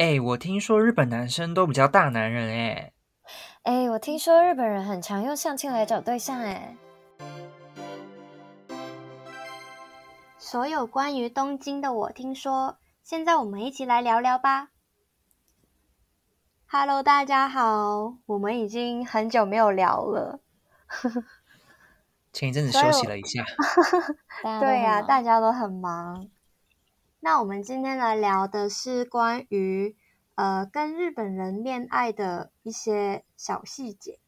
[0.00, 2.92] 哎，我听说日本男生都比较大男人哎。
[3.64, 6.74] 哎，我听说日本人很常用相亲来找对象哎。
[10.38, 14.70] 所有关于东京的我听说，现在我们一起来聊聊吧。
[16.66, 20.40] Hello，大家好，我们已经很久没有聊了。
[22.32, 23.44] 前一阵子休息了一下。
[24.60, 26.26] 对呀，大家都很忙。
[27.22, 29.94] 那我们今天来聊的是关于
[30.36, 34.18] 呃跟日本人恋爱的一些小细节。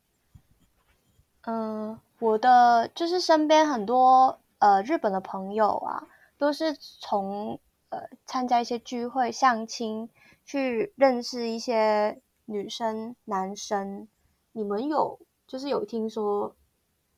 [1.44, 7.58] 嗯，我的就是身边很多呃日本的朋友啊，都是从
[7.88, 10.10] 呃参加一些聚会相亲
[10.44, 14.06] 去认识一些女生男生。
[14.52, 16.54] 你们有就是有听说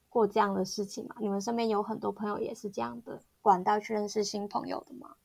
[0.09, 1.17] 过这样的事情吗？
[1.19, 5.17] 你们身边有很多朋友也是这样的管道去认识新朋友的吗？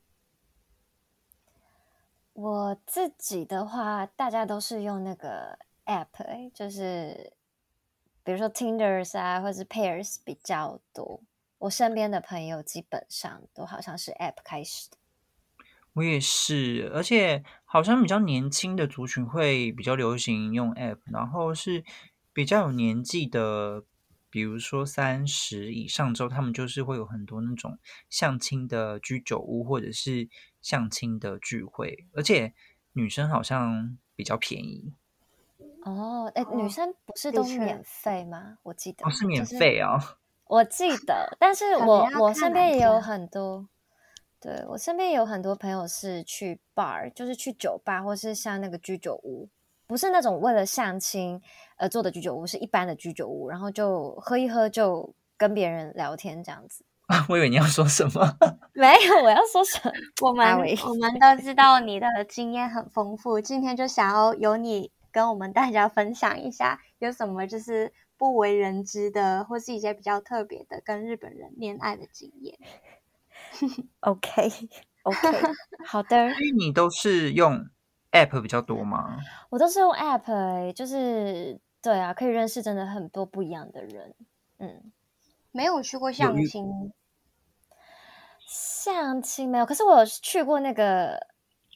[2.40, 7.34] 我自己的话，大家都是用那个 app，就是
[8.24, 11.20] 比如说 Tinder 啊，或者是 Pairs 比较多。
[11.58, 14.96] 我身边的朋友基本上都好像是 app 开始的。
[15.92, 21.84] 我也是，而且好像比较年轻的族群会比较流行用 app，然后是
[22.32, 23.84] 比较有年纪的，
[24.30, 30.30] 比如说三十以上之后，他们就是会有很多那种相亲的居酒屋，或者是。
[30.60, 32.52] 相亲的聚会，而且
[32.92, 34.92] 女生好像比较便宜
[35.84, 36.30] 哦。
[36.34, 38.58] 哎，女生不是都免费吗？
[38.62, 40.18] 我记得是免费啊。
[40.46, 43.68] 我记得，但是我我身边也有很多，
[44.40, 49.48] 对我身边有很多朋友是去 bar，就是去酒吧，或是像那个居酒屋，
[49.86, 51.40] 不是那种为了相亲
[51.76, 56.84] 而做的居酒屋，是一般的居酒屋，然后就喝一喝，就跟别人聊天这样子。
[57.28, 58.36] 我以为你要说什么？
[58.72, 59.92] 没有，我要说什么？
[60.22, 60.46] 我们
[60.86, 72.56] 我们都知道你的经验很丰富，今天就想要由你跟我们大家分享一下，有什么就是不为人知的，或是一些比较特别的跟日本人恋爱的经验。
[74.00, 75.28] OK，OK，
[75.84, 76.32] 好的。
[76.34, 77.66] 所以你都是用
[78.12, 79.18] App 比较多吗？
[79.50, 84.14] 我都是用 App，就是对啊，可以认识真的很多不一样的人。
[84.58, 84.92] 嗯，
[85.50, 86.92] 没有去过相亲。
[88.50, 91.16] 相亲没有，可是我去过那个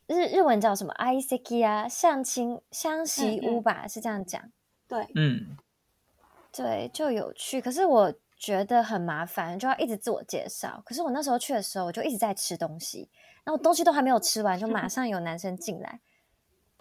[0.08, 4.42] 日日文叫什么 i c k 啊，相亲相习屋吧，是这样讲。
[4.88, 5.56] 对，嗯，
[6.50, 10.82] 对，就有去，可是我觉得很麻烦，就要一直自我介绍。
[10.84, 13.08] 可是我那时候去的时候，我就一直在吃东西，
[13.44, 16.00] 然后东西都还没有吃完，就马 上有男生进来。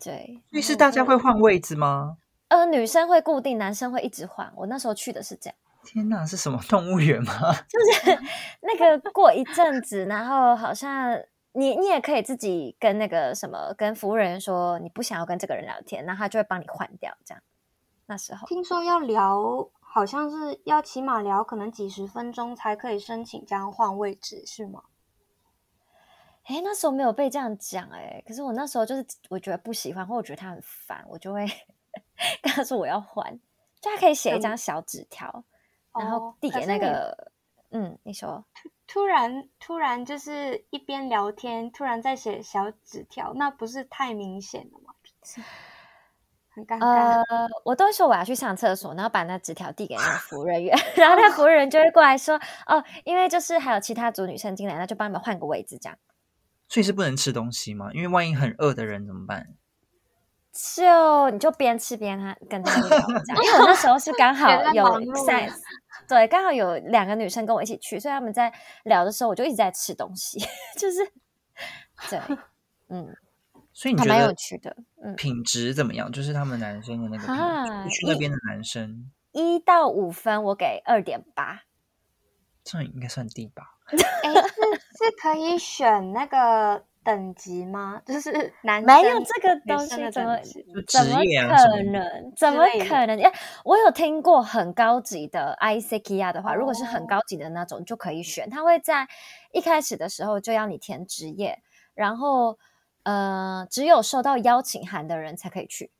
[0.04, 2.18] 对，所以是大家会换位置吗？
[2.48, 4.52] 呃，女生会固定，男生会一直换。
[4.58, 5.56] 我那时候去的是这样。
[5.86, 7.34] 天哪，是什么动物园吗？
[7.68, 8.20] 就是
[8.62, 11.22] 那个过一阵子，然后好像
[11.52, 17.16] 你你也可以自己跟那个什么跟服务人员说你不想要跟这个人聊天，那他就会帮你换掉。
[17.26, 17.44] 这样
[18.06, 24.84] 那时候听说要聊，好像是要起码聊可能几十分钟才可以申请这样换位置，是吗？
[26.46, 31.46] 哎，那时候没有被这样讲哎，可是我那时候就是我觉得不喜欢，或我觉得他很烦，我就会
[32.42, 33.40] 跟他说我要换，
[33.80, 35.44] 就他可以写一张小纸条。
[36.00, 37.32] 然后递给那个，
[37.72, 44.94] 嗯，你说，突突然突然就是一边聊天，突然在写小纸条，那不是太明显了吗？
[46.50, 46.86] 很尴尬。
[46.86, 55.98] 呃，我都说我要去上厕所，然后把那纸条递给那个服务人员， 然后那服务人员就会过来说，哦，因为就是还有其他组女生进来，那就帮你们换个位置，这样。
[56.70, 57.92] 所以是不能吃东西吗？
[57.94, 59.48] 因为万一很饿的人怎么办？
[60.54, 62.98] 就你就边吃边他跟他聊，
[63.44, 65.52] 因为我那时候是刚好有在。
[66.06, 68.52] 对，刚好有两个女生跟我一起去，所以他们在
[68.84, 70.38] 聊的时候，我就一直在吃东西，
[70.78, 71.00] 就是
[72.10, 72.20] 对，
[72.90, 73.16] 嗯，
[73.72, 76.12] 所以你觉得蛮有趣的，嗯，品质怎么样？
[76.12, 81.62] 就是他们男生的那个品质，去那边的男生，一到五分，我给二点八，
[82.66, 83.78] 这应该算低吧？
[83.88, 86.84] 哎，是是可以选那个。
[87.04, 88.02] 等级吗？
[88.06, 88.32] 就是
[88.64, 90.40] 男没有这个东西，怎么
[90.88, 92.34] 怎么可能？
[92.36, 93.32] 怎么可能？
[93.66, 99.08] 我有听过很高级的 I C K 啊的话，如果是很高级的那种就可以选，他会在
[99.52, 101.62] 一开始的时候就要你填职业，
[101.94, 102.58] 然后
[103.04, 105.92] 呃，只有收到邀请函的人才可以去。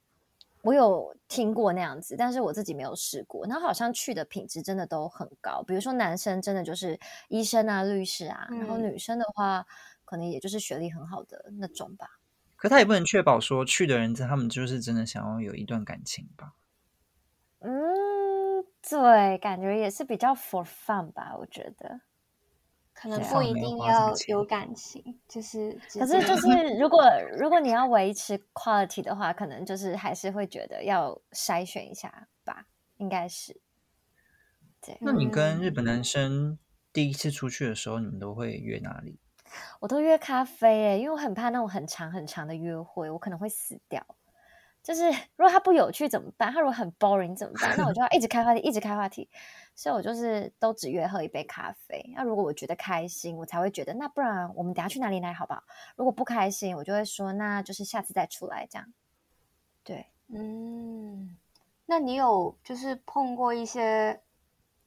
[0.62, 3.46] 我有听过那样子，但是我自己没有试过。
[3.46, 9.66] 然后好像去的品质真的都很高，比如说男生真的就是医生啊、律师啊，然后女生的话。
[10.06, 12.20] 可能也就是学历很好的那种吧，
[12.56, 16.54] 可他也不能确保说去的人他们就是真的想要有一段感情吧。
[17.60, 22.02] 嗯，对，感觉也是比较 for fun 吧，我觉得。
[22.96, 26.48] 可能不一定要有感情，就是，可是就是，
[26.80, 27.04] 如果
[27.38, 32.68] 如果你要维持 quality 的话，可能就是还是会觉得要筛选一下吧，
[32.98, 33.60] 应该是。
[34.80, 36.60] 对，那你跟日本男生
[36.94, 39.18] 第一次出去的时候，你们都会约哪里？
[39.80, 44.06] 我都约咖啡诶，因为我很怕那种很长很长的约会，我可能会死掉。
[44.82, 46.52] 就是如果他不有趣怎么办？
[46.52, 47.74] 他如果很 boring 怎么办？
[47.78, 49.30] 那我就要一直开话题，一直开话题。
[49.76, 52.04] 所以我就是都只约喝一杯咖啡。
[52.16, 55.64] 那如果我觉得开心，我才会觉得那不然我们等下去哪里来好不好？
[55.96, 58.94] 如果不开心，我就会说那就是下次再出来这样。
[59.86, 61.38] 对，嗯，
[61.86, 64.22] 那你有就是碰过一些？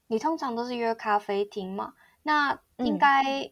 [0.09, 1.95] 你通常都是约咖啡厅嘛？
[2.23, 3.51] 那应该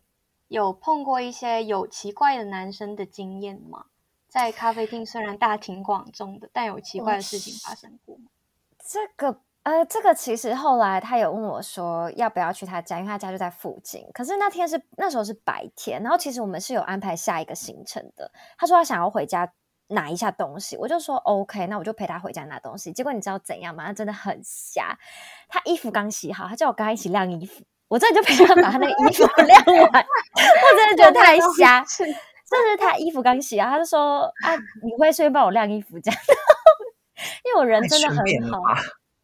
[0.54, 3.86] 有碰过一些有奇怪的男生的经验吗？
[4.28, 8.26] 在咖啡厅虽然大庭广众的，但有奇怪的事情发生过吗？
[8.78, 14.06] 这个呃，这个其实后来他有问我说要不要去他家，因为他家就在附近。
[14.14, 18.30] 可是那天是那时候是白天，然后其实我们是有安排下一个行程的。
[18.56, 19.52] 他说他想要回家
[19.88, 22.92] 拿一下东西，我就说 OK，那我就陪他回家拿东西。
[22.92, 23.86] 结果你知道怎样吗？
[23.86, 24.96] 他真的很瞎，
[25.48, 31.84] 他衣服刚洗好，他叫我跟他一起晾衣服，我真的就陪他把他那个衣服 晾完，我真的觉得太瞎。
[32.44, 34.54] 就是他衣服刚洗啊，他就说啊，
[34.84, 36.20] 你会顺便帮我晾衣服这样，
[37.44, 38.16] 因为我人真的很
[38.52, 38.60] 好。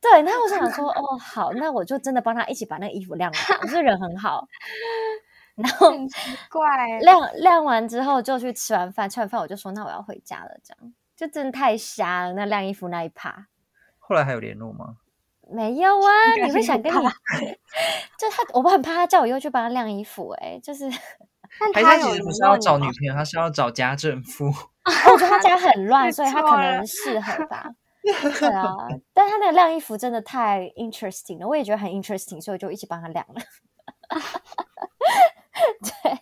[0.01, 3.59] 对，那我想说，哦，好，那我就真的帮他一起把那个衣服晾完。
[3.61, 4.49] 我是人很好，
[5.55, 12.33] 然后奇怪，晾晾完之后就去吃完饭，吃完饭我就说，那我要回家了，这样就真的太瞎了。
[12.33, 13.47] 那晾衣服那一趴，
[13.99, 14.97] 后来还有联络吗？
[15.53, 16.11] 没有啊，
[16.47, 16.99] 你会想跟你
[18.19, 20.85] 就他，我很怕他叫我又去帮他晾衣服，哎，就是。
[21.59, 24.47] 但他其实不是要找女朋友，他是要找家政妇。
[24.47, 27.69] 我觉得他家很乱，所以他可能适合吧。
[28.03, 28.65] 对啊，
[29.13, 33.41] 但他那个晾衣服真的太 interesting 了，我也觉得很 interesting，所以我就一起帮他晾了。
[36.03, 36.19] 对，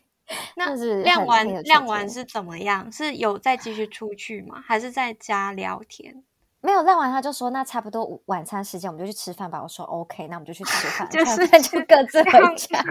[0.56, 2.90] 那晾完晾完是怎么样？
[2.90, 4.62] 是有再继续出去吗？
[4.66, 6.24] 还是在家聊天？
[6.60, 9.62] 没有晾完，他就说那差不多晚餐时间，我们就去吃饭吧。
[9.62, 12.82] 我说 OK，那我们就去吃饭， 就是就各自回家。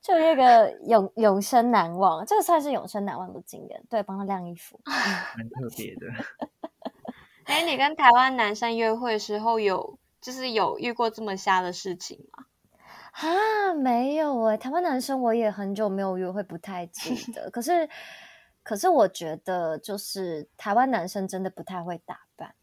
[0.00, 3.82] 就那个永永生难忘，这个算是永生难忘的经验。
[3.88, 6.06] 对，帮他晾衣服， 蛮特别的。
[7.44, 12.44] 哎，你跟台湾男生约会的时候，有就是有遇过这么瞎的事情吗？
[13.12, 17.50] 啊，没有哎，台湾男生我也很久没有约会，不太记得。
[17.50, 17.88] 可是，
[18.62, 22.54] 可是我觉得就是台湾男生真的不太会打扮，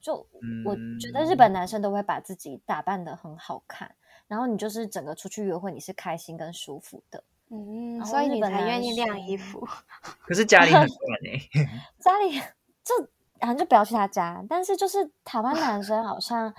[0.00, 0.26] 就
[0.64, 3.94] 我觉得日本男生都会把自己打扮的很好看。
[4.28, 9.64] 然后你就是整个出去约会，你是开心跟舒服的，嗯，所以你才愿意晾衣服。
[10.26, 10.90] 可是家里很乱
[11.30, 11.38] 哎，
[12.00, 12.40] 家里
[12.82, 13.08] 就
[13.38, 14.44] 反正就不要去他家。
[14.48, 16.52] 但是就是台湾男生好像，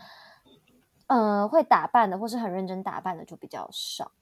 [1.07, 4.13] 嗯，会打扮的或是很认真打扮的就比较少。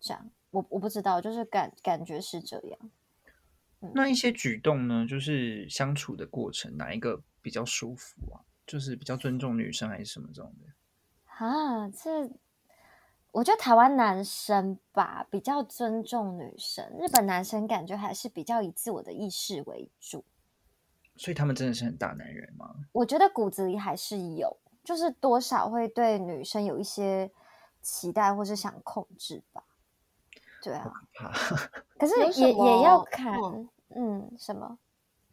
[0.00, 2.78] 这样，我我不知道，就是感感觉是这样。
[3.94, 5.06] 那一些举动呢？
[5.08, 8.40] 就是相处的过程，哪一个比较舒服啊？
[8.66, 11.44] 就是比较尊重女生还是什么这种的？
[11.44, 12.30] 啊，这。
[13.32, 20.24] 我觉得台湾男生吧比较尊重女生，日本男生感觉还是比较以自我的意识为主，
[21.16, 22.72] 所以他们真的是很大男人吗？
[22.92, 27.28] 我觉得骨子里还是有，就是多少会对女生有一些
[27.82, 29.64] 期待或是想控制吧。
[30.62, 30.92] 对啊，
[31.98, 33.68] 可是也也要看，嗯，
[34.38, 34.78] 什么？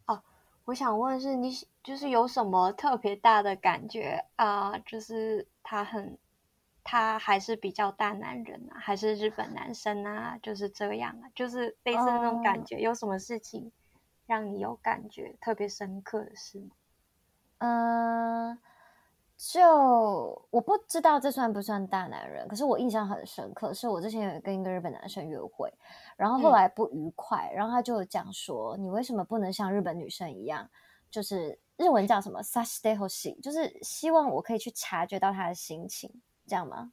[0.06, 0.22] 哦，
[0.64, 4.78] 我想问是你就是有什么特别大的感觉啊？
[4.78, 6.18] 就是他很。
[6.84, 12.80] 他还是比较大男人啊，还是日本男生啊，就是这样啊，就是类似那种感觉。
[12.80, 13.70] 有什么事情
[14.26, 16.70] 让你有感觉特别深刻的事吗？
[17.58, 18.58] 嗯，
[19.50, 25.68] 就我不知道这算不算大男人，可是我印象很深刻，是我之前有跟一个日本男生约会，
[26.16, 30.70] 然后后来不愉快，然后他就讲说：“你为什么不能像日本女生一样，
[31.10, 36.08] 就是日文叫什么 s a s h d e h o s i 就是希望我可以去察觉到他的心情。”
[36.46, 36.92] 这样吗？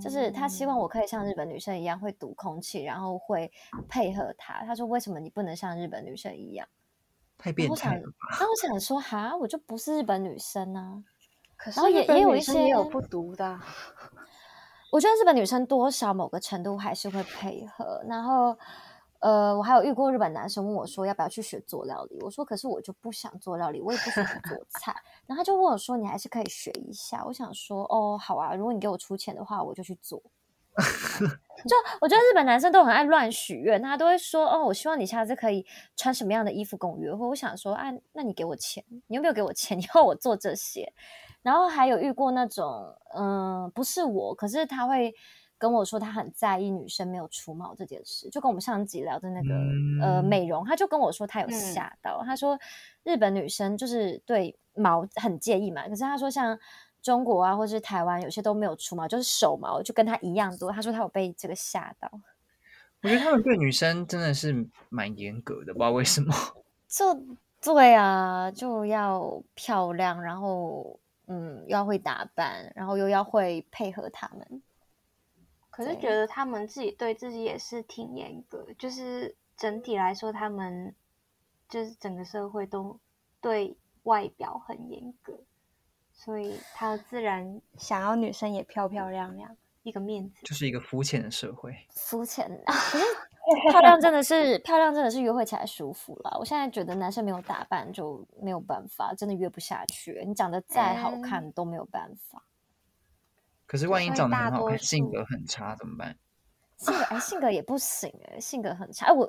[0.00, 3.50] 就是他希望我可以像日本女生一样会读空气，然后会
[3.88, 4.64] 配合他。
[4.64, 6.64] 他说：“为什么你不能像日本女生一样？”
[7.38, 8.02] 太变态了。
[8.38, 11.02] 那我想说，哈，我就不是日本女生啊。
[11.62, 13.58] 可是也也有一些也有不读的。
[14.90, 18.58] 我觉得日本女生多少某个程度还是会配合，然后。
[19.24, 24.92] 呃，我还有遇过日本男生问我说要不要去学做料理，我说可是我就不想做料理，我也不喜欢做 菜。
[25.28, 27.22] 然后他就问我说你还是可以学一下。
[27.24, 30.20] 我想说哦，好啊，如果你给我出钱的话，我就去做。
[30.74, 35.64] 就我觉得日本男生都很爱乱许愿，他都会说哦，我希望你下次可以
[35.96, 37.24] 穿什么样的衣服跟我约会。
[37.24, 39.78] 我想说啊，那你给我钱，你有没有给我钱？
[39.78, 40.92] 你要我做这些？
[41.42, 45.14] 然后还有遇过那种嗯，不是我，可是他会。
[45.58, 52.58] 跟我说他很在意女生没有除毛这件事，就跟我们上集聊的那个呃美容，他就跟我说他有吓到，他说
[53.04, 56.58] 日本女生就是对毛很介意嘛，可是他说像
[57.00, 62.10] 中国啊或是台湾有些都没有除毛，就是手毛就跟他一样多，他说他有被这个吓到。
[63.04, 66.34] 我觉得他们对女生真的是蛮严格的，不知道为什么。
[66.90, 67.16] 就
[67.60, 70.98] 对啊，就要漂亮，然后
[71.32, 74.62] 嗯，要会打扮，然后又要会配合他们。
[75.70, 80.94] 可是觉得他们自己对自己也是挺严格，就是整体来说，他们
[81.68, 83.00] 就是整个社会都
[83.40, 85.40] 对外表很严格，
[86.12, 89.56] 所以他自然想要女生也漂漂亮亮。
[89.84, 91.74] 一个面子，就是一个肤浅的社会。
[91.90, 93.04] 肤浅，可是
[93.70, 96.36] 漂亮真的是漂亮，真的是约会起来舒服了。
[96.38, 100.22] 我现在觉得男生没有打扮就没有办法，真的约不下去。
[100.26, 102.44] 你长得再好看都没有办法。
[103.66, 106.16] 可是万一长得很好看，性格很差怎么办？
[106.76, 109.06] 性格哎，性格也不行哎，性格很差。
[109.06, 109.28] 哎，我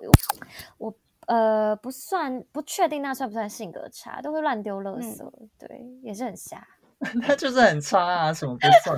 [0.77, 0.93] 我
[1.27, 4.21] 呃不算不确定，那算不算性格差？
[4.21, 5.17] 都会乱丢垃圾，
[5.57, 6.67] 对，也是很瞎。
[7.21, 8.97] 他就是很差啊，什么不算？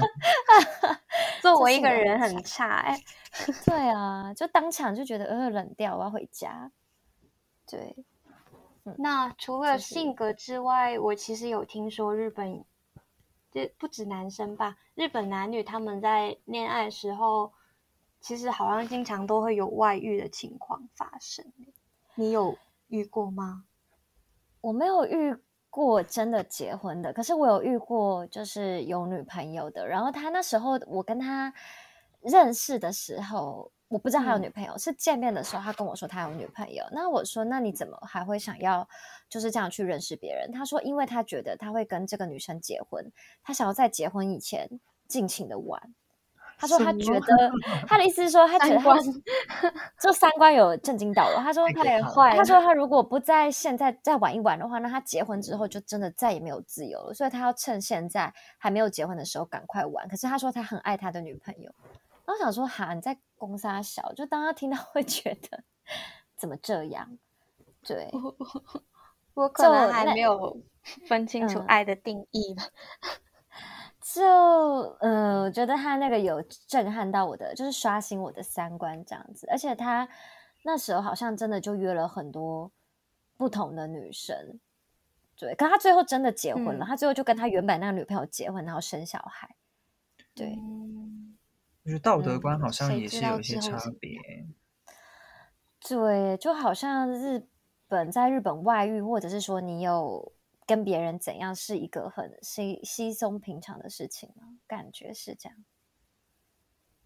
[1.41, 3.00] 作为一个人很差哎，
[3.65, 6.71] 对啊，就当场就觉得呃冷掉，我要回家。
[7.67, 7.95] 对，
[8.97, 12.63] 那除了性格之外，我其实有听说日本，
[13.51, 17.53] 就不止男生吧，日本男女他们在恋爱的时候，
[18.21, 21.45] 其实好像经常都会有外遇的情况发生。
[22.15, 22.57] 你有
[22.88, 23.65] 遇过吗？
[24.62, 25.35] 我没有遇。
[25.75, 29.86] 过真的结婚的，可是我有遇过，就是有女朋友的。
[29.86, 31.53] 然后他那时候我跟他
[32.22, 36.86] 认识的时候，我不知道他有女朋友，是见面的时候他跟我说他有女朋友。
[36.94, 38.88] 那我说，那你怎么还会想要
[39.27, 40.50] 就是这样去认识别人？
[40.50, 43.12] 他说，因为他觉得他会跟这个女生结婚，
[43.44, 44.79] 他想要在结婚以前
[45.10, 45.94] 尽情的玩。
[46.57, 47.51] 他说他觉得
[47.88, 49.71] 他的意思是说他觉得他
[50.01, 51.38] 就 三观有震惊到了。
[51.38, 52.35] 他说他也坏。
[52.35, 57.13] 他说他如果不在现在再玩一玩的话，那他结婚之后就真的再也没有自由了。
[57.13, 60.07] 所以他要趁现在还没有结婚的时候赶快玩。
[60.07, 61.71] 可是他说他很爱他的女朋友。
[62.25, 65.63] 然后想说哈你在公杀小，就当他听到会觉得
[66.35, 67.17] 怎么这样？
[67.85, 68.09] 对，
[69.35, 70.57] 我可能还没有
[71.07, 72.63] 分清楚爱的定义吧。
[74.15, 74.24] 就
[75.01, 79.45] 嗯，我觉得他那个有震撼到我的，就是刷新我的三观这样子。
[79.51, 80.07] 而且他
[80.63, 82.72] 那时候好像真的就约了很多
[83.36, 84.57] 不同的女生，
[85.36, 85.53] 对。
[85.55, 89.53] 可他最后真的结婚了，他最后就跟他原本那个女朋友结婚，然后生小孩。
[90.34, 90.57] 对，
[91.84, 94.17] 我觉得道德观好像也是有一些差别。
[95.86, 97.45] 对，就好像日
[97.89, 100.31] 本在日本外遇，或者是说你有。
[100.65, 104.60] 跟别人怎样是一个很稀稀松平常的事情吗？
[104.67, 105.65] 感觉是这样。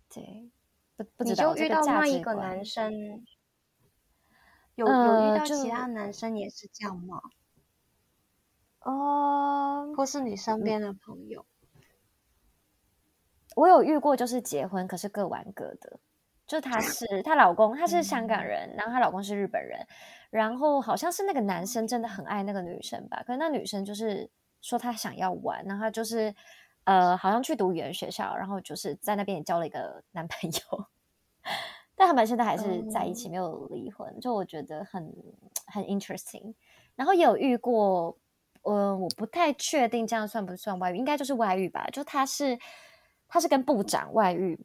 [0.07, 0.49] 对，
[0.95, 3.25] 不不知道遇到那一个男生，
[4.75, 7.21] 有有遇到其他男生也是这样吗？
[8.79, 11.45] 哦，或是你身边的朋友？
[13.55, 15.99] 我有遇过，就是结婚可是各玩各的。
[16.49, 19.79] 就她是她老公，她是香港人，然后她老公是日本人。
[20.31, 24.29] 然后好像是那个男生真的很爱那个女生吧，可是那女生就是
[24.61, 26.33] 说她想要玩，然后就是
[26.83, 30.85] 呃，好像去读语言学校，然后就是在那边也交了一个男朋友，
[31.95, 34.19] 但他们现在还是在一起，没有离婚。
[34.19, 35.11] 就我觉得很
[35.65, 36.53] 很 interesting。
[36.95, 38.15] 然后也有遇过，
[38.61, 41.87] 嗯，我不太确定这样算不算外遇，应该就是外遇吧。
[41.91, 42.55] 就他是
[43.27, 44.59] 他是跟部长外遇。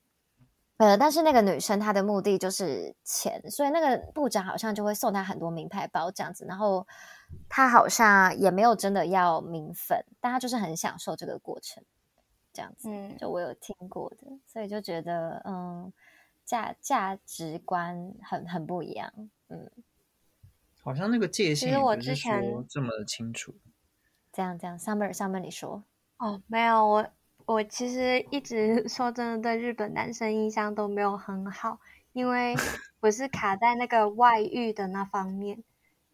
[0.76, 6.86] 呃，但是那个女生她的目的就是钱，所以那个部长好像就会送她很多名牌包这样子，然后
[7.48, 11.84] 她好像也没有真的要名分，但她就是很享受这个过程，
[12.52, 12.88] 这样子。
[12.90, 15.92] 嗯，就我有听过的，所以就觉得嗯，
[16.44, 19.12] 价价值观很很不一样。
[19.48, 19.70] 嗯，
[20.82, 23.54] 好像那个界限不是说这么清楚。
[24.32, 25.84] 这样这样，summer summer，你说？
[26.18, 27.06] 哦，没有我。
[27.46, 31.78] 我其实一直 说真的，对日本男生印象都没有很好，
[32.14, 32.54] 因为
[33.00, 35.62] 我是卡在那个外遇的那方面。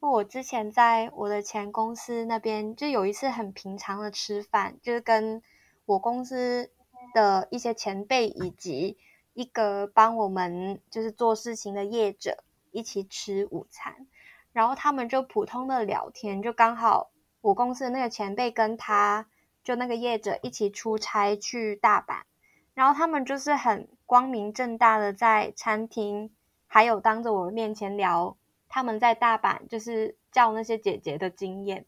[0.00, 5.40] 我之前在我的前公司那边，就有一次很平常的吃饭，就是跟
[5.84, 6.70] 我公司
[7.14, 8.98] 的一些前辈以及
[9.34, 14.08] 一个帮我们就是做事情的业者一起吃午餐，
[14.52, 17.10] 然后他们就普通的聊天，就刚好
[17.42, 19.28] 我公司的那个前辈跟他。
[19.70, 22.22] 就那个业者一起出差去大阪，
[22.74, 26.28] 然后他们就是很光明正大的在餐厅，
[26.66, 28.36] 还有当着我的面前聊
[28.68, 31.86] 他们在大阪就是叫那些姐姐的经验，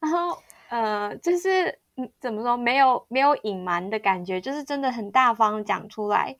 [0.00, 1.78] 然后呃，就是
[2.18, 6.36] 怎么说没有没有隐瞒的感觉，就是真的很大方讲出来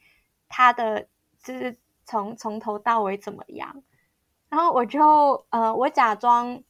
[0.49, 1.07] 他的
[1.45, 3.85] 就是从从头到尾怎么样。
[4.49, 6.61] 然后我就呃，我假装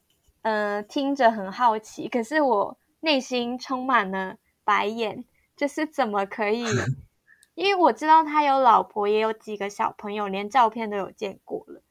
[0.43, 5.23] 呃听着很好奇，可是我内心充满了白眼，
[5.55, 6.65] 就是怎么可以？
[7.55, 11.81] 因为我知道他有老婆，也有几个小朋友，连照片都有见过了。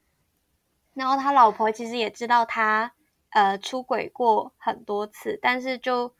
[0.94, 2.92] 然后他老婆其实也知道他
[3.30, 6.14] 呃出轨过很多次，但是就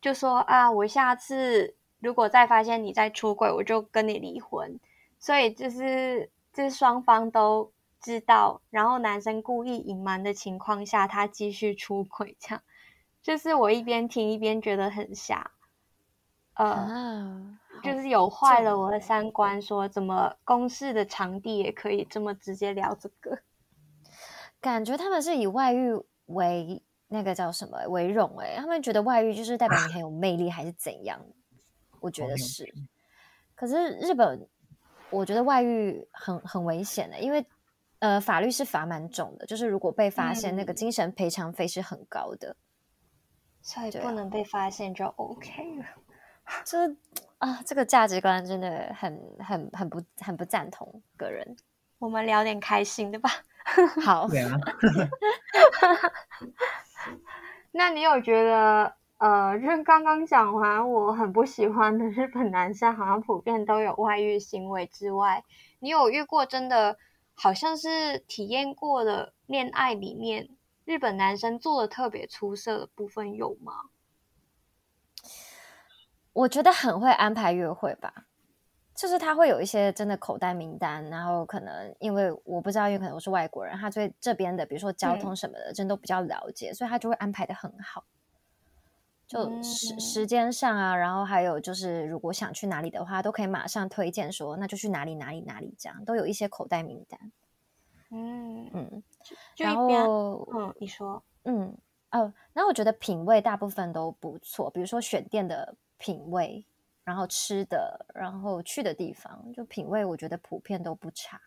[0.00, 4.78] 就说啊，我下次如果再发现你在出轨，我就跟你离婚。
[5.18, 12.62] 所以就是就是双方都知道，然后男生故意隐瞒的情况下，他继续出轨，这样
[13.22, 15.52] 就是我一边听一边觉得很瞎，
[16.54, 17.58] 呃。
[17.82, 23.36] 就是有坏了我的三观，说怎么公事的场地也可以这么直接聊这个？
[24.60, 25.92] 感觉他们是以外遇
[26.26, 28.38] 为那个叫什么为荣？
[28.38, 31.20] 哎，他们觉得外遇就是代表你很有魅力，还是怎样？
[31.98, 32.72] 我觉得是。
[33.56, 34.48] 可是日本，
[35.10, 37.44] 我觉得外遇很很危险的，因为
[37.98, 42.54] 呃，法律是罚蛮重的，就是如果被发现，那个精神赔偿费是很高的，
[43.62, 45.84] 所以不能被发现就 OK 了。
[46.64, 46.94] 这。
[47.38, 51.02] 啊，这个价值观真的很、很、很不、很不赞同。
[51.16, 51.56] 个人，
[51.98, 53.28] 我们聊点开心的吧。
[54.04, 54.28] 好，
[57.72, 65.42] 那你有觉得，呃，就是刚刚讲完我很不喜欢的日本男生，好像普遍都有外遇行为之外，
[65.80, 66.96] 你有遇过真的
[67.34, 70.48] 好像是体验过的恋爱里面，
[70.84, 73.90] 日本男生做的特别出色的部分有吗？
[76.32, 78.26] 我觉得很会安排约会吧，
[78.94, 88.04] 就是他会有一些真的口袋名单，然后可能因为我不知道，因为可能我是外国人，他对这边的比如说交通什么的，真都比较了解，所以他就会安排的很好。
[89.26, 97.32] 就时时间上啊，然后还有就是如果想去哪里的话，都可以马上推荐说，那就去哪里哪里哪里，这样都有一些口袋名单。
[98.12, 99.02] 嗯嗯，
[99.56, 101.76] 然后嗯，你说嗯
[102.10, 105.74] 哦，那我觉得品味大部分都不错，比如说选店的。
[106.04, 106.66] 品味，
[107.04, 111.40] 然后吃的，然后去的地方，就品味，我觉得普遍都不差。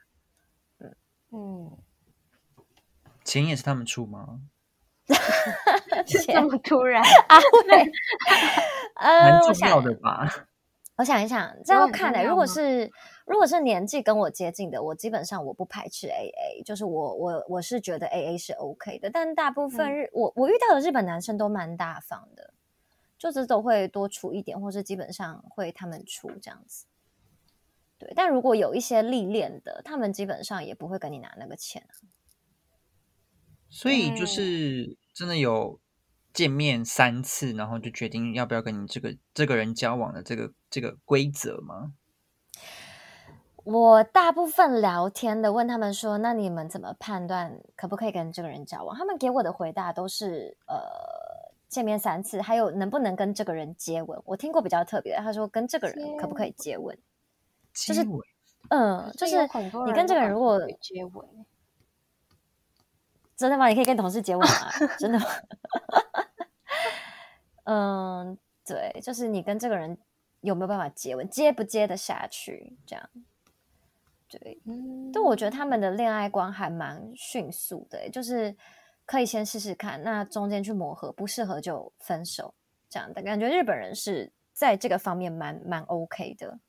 [0.78, 0.95] 嗯
[1.32, 1.78] 嗯，
[3.25, 4.39] 钱也是他们出吗？
[6.08, 7.38] 这么突然 啊？
[8.95, 10.25] 呃，蛮重要的吧？
[10.97, 12.91] 我想一想，这样看来，如果是
[13.25, 19.10] 如果是年纪跟我接近的，我基本上我不排斥 A A，就是我我我是觉得 A A 是 OK 的。
[19.10, 22.53] 但大部分日我我遇到的日本男生都蛮大方的。
[23.17, 26.86] 就是都会多出一点，或是基本上会他们出这样子。
[27.97, 31.88] 对，但如果有一些历练的，他们基本上也不会跟你拿那个钱。
[33.69, 35.79] 所以就是真的有
[36.36, 41.93] 见面三次，然后就决定要不要跟你这个这个人交往的这个这个规则吗？
[43.63, 51.43] 我大部分聊天的问他们说：“那你们怎么判断可不可以跟这个人交往？”他们给我的回答都是呃。
[51.67, 54.21] 见面三次，还有能不能跟这个人接吻？
[54.24, 56.98] 我听过比较特别的，他说跟这个人可不可以接吻？
[57.74, 58.02] 就是
[58.69, 59.41] 嗯，就是
[59.86, 61.28] 你跟这个人如果接吻，
[63.36, 63.67] 真的吗？
[63.67, 64.71] 你可以跟同事接吻吗？
[64.98, 65.26] 真的吗？
[67.65, 69.95] 嗯，对，就是你跟这个人
[70.41, 72.75] 有没有办法接吻，接不接得下去？
[72.88, 73.10] 这样，
[74.28, 78.56] 对，嗯但我觉得他们的恋爱观还蛮迅速的，就是。
[79.08, 82.56] 可以先试试看，那中间去磨合，不适合就分手，
[82.89, 83.47] 这样的感觉。
[83.47, 86.60] 日本人是在这个方面蛮蛮 OK 的，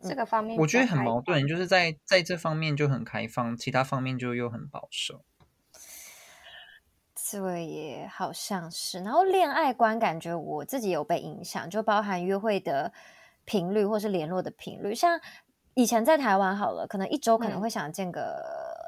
[0.00, 5.26] 这个方面我觉得很矛盾，就是在在这方面就很开放，其他方面就又很保守。
[7.30, 9.00] 对，好像是。
[9.00, 12.92] 然后恋爱观，感觉我自己有被影响，就包含约会的
[13.44, 15.20] 频率或是联络的频率，像。
[15.76, 18.40] 以前在台湾好了，可能一周可能会想见个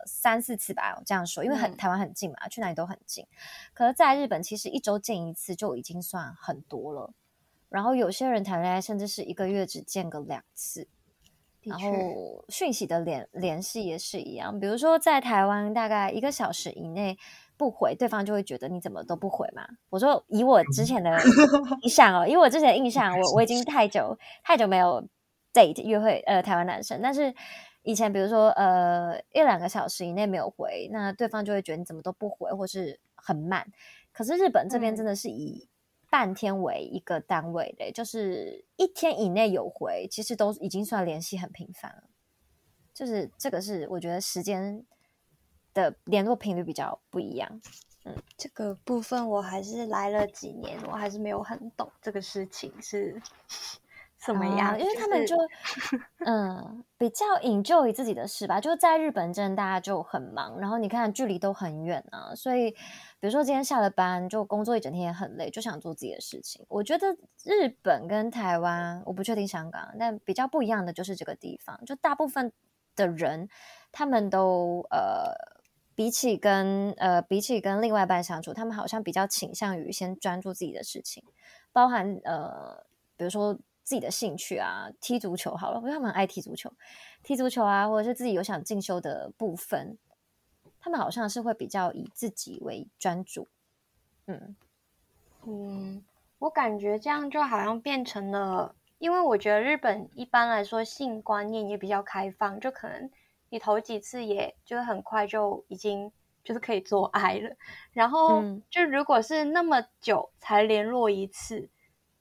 [0.06, 3.26] 三四次吧，我这样说，因为很台湾很近嘛，去哪里都很近。
[3.74, 7.12] 可是在日本，其实一周见一次就已经算很多了。
[7.68, 10.86] 然后有些人谈恋爱，甚至是一个月只见个两次。
[11.66, 17.18] 然后讯息的联联系也是一样，比如说在台湾，大概一个小时以内
[17.56, 19.66] 不回，对方就会觉得你怎么都不回嘛。
[19.90, 21.18] 我说以我之前的
[21.82, 25.06] 印象哦，以我之前的印象，我我已经 太久太久没有。
[25.56, 27.34] date 约会，呃，台湾男生，但是
[27.80, 33.66] 以前比如说，呃，一两个小时以内没有回，那对方就会觉得你怎么都不回，或是很慢。
[34.12, 35.66] 可是日本这边真的是以
[36.16, 42.04] 半天为一个单位的，就是一天以内有回，其实都已经算联系很频繁了。
[42.94, 44.82] 就是这个是我觉得时间
[45.74, 47.60] 的联络频率比较不一样。
[48.04, 53.20] 嗯，这个部分我还是来了几年，我还是没有很懂这个事情是。
[54.18, 54.78] 怎么样？
[54.78, 55.36] 因为他们就
[56.26, 58.60] 嗯比较 enjoy 自己的事吧。
[58.60, 66.64] 就在日本，真的大家就很忙，然后你看距离都很远啊，所以比如说今天下了班就工作一整天也很累，就想做自己的事情。
[66.68, 72.52] 我觉得日本跟台湾，我不确定香港，但比较不一样的就是这个地方，就大部分
[72.94, 73.48] 的人
[73.92, 75.56] 他们都呃。
[75.96, 81.24] 比起跟呃，比起跟另外一半相处，他们好像比较倾向于先专注自己的事情，
[81.72, 82.84] 包含呃，
[83.16, 86.72] 比如说自己的兴趣啊，踢足球好了，因为他们爱踢足球，
[87.22, 89.96] 踢足球啊，或者是自己有想进修的部分，
[90.80, 93.46] 他们好像是会比较以自己为专注。
[94.26, 94.56] 嗯
[95.46, 96.04] 嗯，
[96.40, 103.08] 我感觉这样就好像变成了，因为我觉得日本一般来说性观念也比较开放，就可能。
[103.48, 106.10] 你头几次也就是很快就已经
[106.42, 107.54] 就是可以做爱了，
[107.92, 111.70] 然后就如果是那么久才联络一次，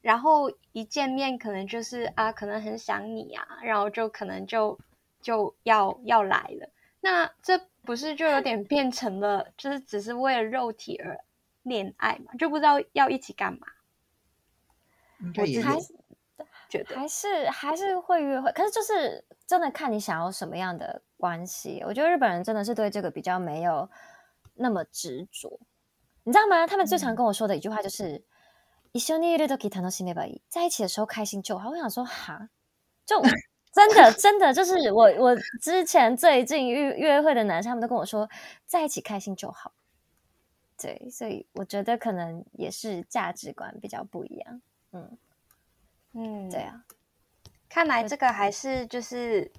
[0.05, 4.77] 然后一见面可能就是啊，可能很想你啊，然后就可能就
[5.19, 6.69] 就要要来了，
[7.01, 11.19] 那这不是就有点变成了就是只是为了肉体而
[11.63, 12.31] 恋爱嘛？
[12.37, 13.65] 就不知道要一起干嘛？
[15.19, 15.79] 我还
[16.69, 21.01] 觉得还是还是会约会，可是就是真的看你想要什么样的。
[21.17, 23.89] 关系，我觉得日本人真的是对这个比较没有
[24.53, 25.59] 那么执着，
[26.23, 26.67] 你知道吗？
[26.67, 28.21] 他们最常跟我说的一句话就是
[28.94, 31.70] “一緒にいる時楽しめばいい”，在一起的时候开心就好。
[31.70, 32.48] 我想说，哈，
[33.06, 33.22] 就
[33.72, 38.28] 真的真的就是我我之前最近约约会的男生，他们都跟我说，
[38.66, 39.72] 在一起开心就好。
[40.76, 44.62] 对，所以我觉得可能也是价值观比较不一样。
[44.92, 45.18] 嗯
[46.14, 46.84] 嗯，对啊，
[47.68, 49.50] 看来这个还是就是。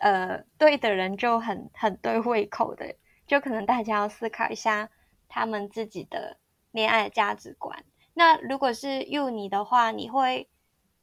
[0.00, 2.94] 呃，对的人就很很对胃口的，
[3.26, 4.90] 就可能大家要思考一下
[5.26, 6.36] 他们自己的
[6.72, 7.82] 恋爱价值观。
[8.21, 10.47] 那如果是 you 你的话，你会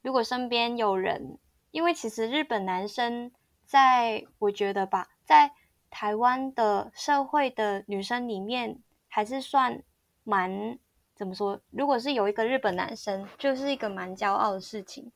[0.01, 1.37] 如果身边有人，
[1.71, 3.29] 因为其实日本男生
[3.65, 5.51] 在我觉得吧，在
[5.89, 8.79] 台湾的社会的女生里面
[9.09, 9.83] 还是算
[10.23, 10.79] 蛮
[11.13, 11.59] 怎么说？
[11.71, 15.11] 如果是有一个日本男生，就是一个蛮骄傲的事情。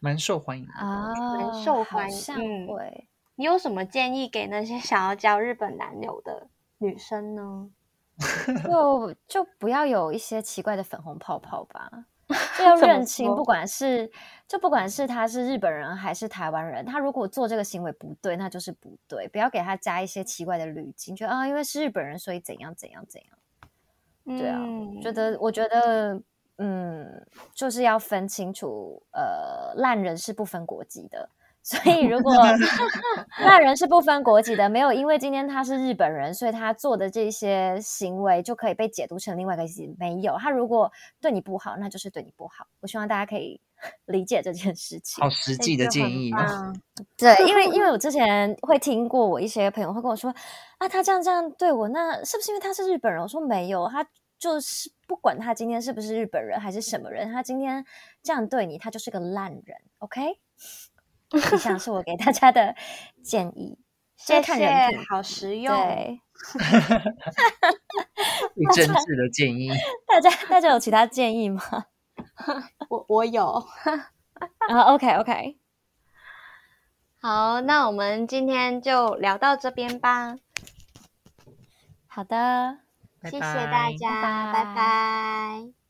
[0.00, 2.66] 蛮受欢迎啊，蛮受欢迎。
[2.66, 7.70] 对，你有什么建议给那些想要交日本男友的女生呢？
[8.64, 11.90] 就就不要有一些奇怪的粉红泡泡吧，
[12.56, 14.10] 就 要认清，不管是
[14.46, 24.38] 就不管是他是日本人还是台湾人，他如果做这个行为不对，那就是不对，不要给他加一些奇怪的滤镜，觉得啊，因为是日本人，所以怎样怎样怎样。
[24.38, 24.60] 对啊，
[25.02, 26.20] 觉得我觉得。
[26.58, 31.28] 嗯，就是要分清楚，呃，烂人是不分国籍的，
[31.62, 32.34] 所以如果
[33.40, 39.82] 那人是不分国籍的，没有因为今天他是日本人，所以他做的这些行为就可以被解读成另外一个意思。
[39.98, 42.66] 没有，他如果对你不好，那就是对你不好。
[42.80, 43.60] 我希望大家可以
[44.06, 45.22] 理解这件事情。
[45.22, 46.72] 好实际的建议啊！
[47.16, 50.34] 对，因为因为我之前会听过我一些朋友会跟我说，
[50.78, 53.22] 啊，他这样这样对我，那是不是因为他是日本人？
[53.22, 54.06] 我说没有，他。
[54.38, 57.84] 就是不管他今天是不是日本人还是什么人，他今天
[58.24, 59.76] 这样对你，他就是个烂人。
[59.98, 60.36] OK，
[61.32, 62.74] 以上是我给大家的
[63.22, 63.78] 建议，
[64.16, 66.20] 谢谢，好实用，对，
[68.74, 69.70] 真挚的建议。
[70.06, 71.62] 大家大家有其他建议吗？
[72.88, 73.64] 我我有
[74.68, 74.80] 啊。
[74.94, 75.58] OK OK，
[77.20, 80.36] 好，那我们今天就聊到这边吧。
[82.06, 82.78] 好的。
[83.24, 85.81] 谢谢大家，拜拜。